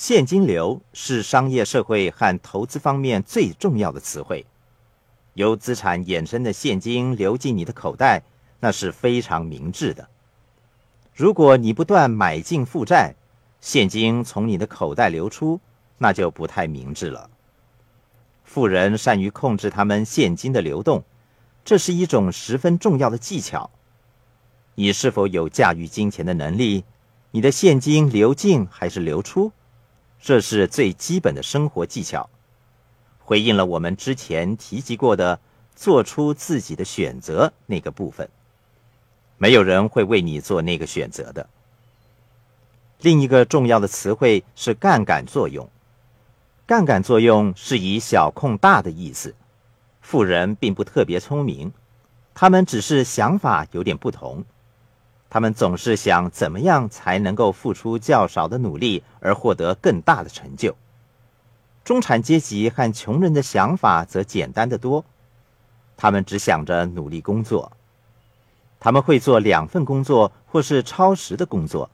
[0.00, 4.46] 现金流是商业社会和投资方面最重要的词汇。
[5.34, 8.22] 由资产衍生的现金流进你的口袋，
[8.60, 10.08] 那是非常明智的。
[11.12, 13.16] 如果你不断买进负债，
[13.60, 15.58] 现金从你的口袋流出，
[15.98, 17.28] 那就不太明智了。
[18.44, 21.02] 富人善于控制他们现金的流动，
[21.64, 23.68] 这是一种十分重要的技巧。
[24.76, 26.84] 你是否有驾驭金钱的能力？
[27.32, 29.50] 你的现金流进还是流出？
[30.20, 32.28] 这是最基本的生活技巧，
[33.18, 35.40] 回应了我们之前提及过的
[35.74, 38.28] “做出自己的选择”那个部分。
[39.36, 41.48] 没有人会为你做那个选择的。
[43.00, 45.68] 另一个重要的词汇是杠杆作用。
[46.66, 49.34] 杠杆作用是以小控大的意思。
[50.00, 51.72] 富人并不特别聪明，
[52.34, 54.44] 他们只是想法有点不同。
[55.30, 60.76] 他们总是想怎么样才能够付出较少的努力而获得更大的成就。
[61.84, 65.04] 中产阶级和穷人的想法则简单的多，
[65.96, 67.72] 他们只想着努力工作。
[68.80, 71.90] 他们会做两份工作或是超时的工作，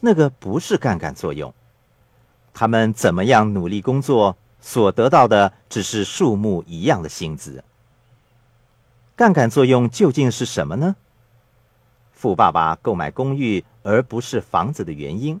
[0.00, 1.54] 那个不是杠杆作用。
[2.52, 7.62] 他们怎么样努力工作，所得到的只是数目一样的薪资。
[9.14, 10.96] 杠杆作用究竟是什么呢？
[12.22, 15.40] 富爸爸购买公寓而不是房子的原因，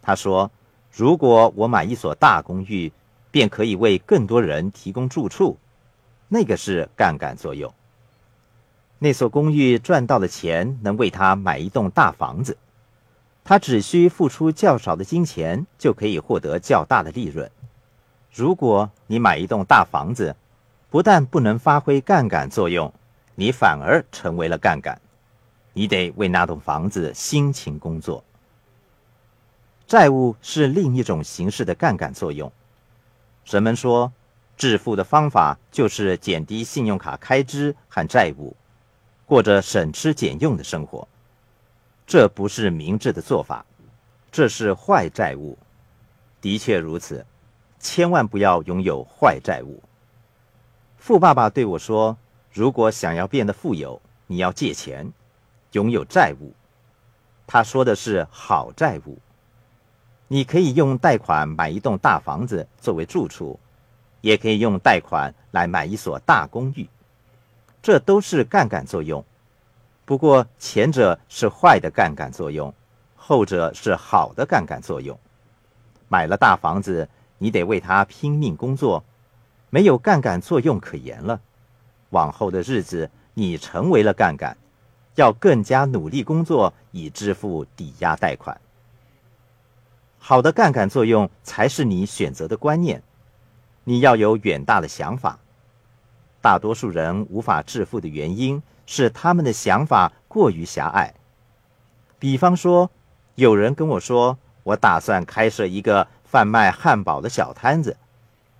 [0.00, 0.50] 他说
[0.90, 2.90] ：“如果我买一所大公寓，
[3.30, 5.58] 便可以为更多人提供住处，
[6.28, 7.70] 那个是杠杆作用。
[8.98, 12.56] 那所公寓赚到的钱能为他买一栋大房子，
[13.44, 17.50] 他只需付出较少的金钱就可以获得较大的利润。
[18.32, 20.34] 如果你买一栋大房子，
[20.88, 22.90] 不但不能发挥杠杆作用，
[23.34, 24.98] 你反而成为了杠杆。”
[25.72, 28.24] 你得为那栋房子辛勤工作。
[29.86, 32.50] 债务是另一种形式的杠杆作用。
[33.44, 34.12] 人们说，
[34.56, 38.54] 致富的方法就是减低信用卡开支和债务，
[39.26, 41.08] 过着省吃俭用的生活。
[42.06, 43.64] 这不是明智的做法，
[44.30, 45.58] 这是坏债务。
[46.40, 47.24] 的确如此，
[47.78, 49.82] 千万不要拥有坏债务。
[50.98, 52.16] 富爸爸对我说
[52.52, 55.12] ：“如果想要变得富有，你要借钱。”
[55.72, 56.52] 拥有债务，
[57.46, 59.18] 他说的是好债务。
[60.28, 63.58] 你可以用贷款买一栋大房子作为住处，
[64.20, 66.88] 也可以用贷款来买一所大公寓，
[67.82, 69.24] 这都是杠杆作用。
[70.04, 72.72] 不过前者是坏的杠杆作用，
[73.16, 75.18] 后者是好的杠杆作用。
[76.08, 79.04] 买了大房子，你得为它拼命工作，
[79.68, 81.40] 没有杠杆作用可言了。
[82.10, 84.56] 往后的日子，你成为了杠杆。
[85.20, 88.58] 要更加努力工作，以支付抵押贷款。
[90.18, 93.02] 好的杠杆作用才是你选择的观念。
[93.84, 95.38] 你要有远大的想法。
[96.40, 101.12] 大多数人无法致富的原因是他们的想法过于狭隘。
[102.18, 102.90] 比方说，
[103.34, 107.98] 有人跟我说：“我打算开设一个贩卖汉堡的小摊子，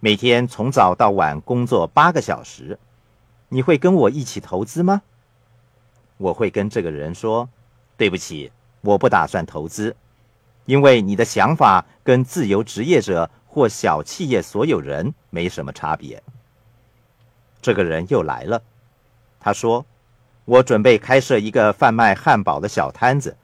[0.00, 2.80] 每天从早到晚工作八个小时。”
[3.50, 5.02] 你会跟我一起投资吗？
[6.18, 7.48] 我会跟这个人说
[7.96, 8.52] ：“对不起，
[8.82, 9.96] 我不打算投资，
[10.66, 16.22] 因为你的想法跟自由职业者或小企业所有人没什么差别。”
[17.62, 18.62] 这个人又来了，
[19.40, 19.86] 他说
[20.44, 23.36] ：“我准备开设一个贩卖汉堡的小摊子，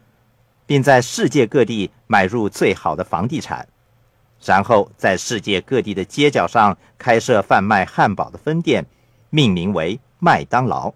[0.67, 3.69] 并在世界各地买入最好的房地产，
[4.45, 8.85] 然后在世界各地的街角上开设贩卖汉堡的分店，
[9.31, 10.93] 命名为麦当劳。”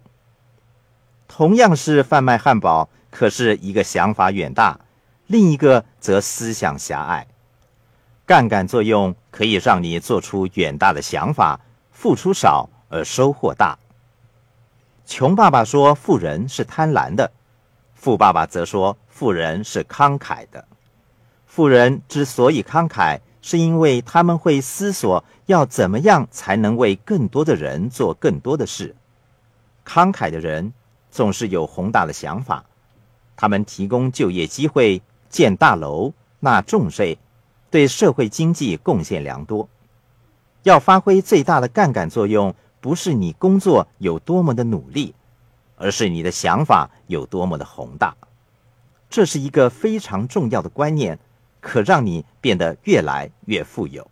[1.29, 4.79] 同样是贩卖汉堡，可是一个想法远大，
[5.27, 7.27] 另一个则思想狭隘。
[8.25, 13.77] 杠杆作用可以让你做出远大的想法，付出少而收获大。
[15.05, 17.31] 穷爸爸说富人是贪婪的，
[17.93, 20.65] 富爸爸则说富人是慷慨的。
[21.45, 28.95] 富人之所以慷慨，是因为他们会思索要怎么样才能为更多的人做更多的事。
[29.85, 30.73] 慷慨的人。
[31.11, 32.65] 总是有宏大的想法，
[33.35, 37.17] 他们提供就业机会、建大楼、纳重税，
[37.71, 39.67] 对社会经济贡献良多。
[40.63, 45.15] 要发挥最大的杠杆作用，不是你工作有多么的努力，
[45.77, 48.15] 而是你的想法有多么的宏大。
[49.09, 51.17] 这是一个非常重要的观念，
[51.61, 54.05] 可让你变得越来越富有。